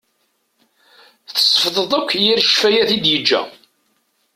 [1.31, 3.41] Tessefḍeḍ akk yir ccfayat i d-yeǧǧa.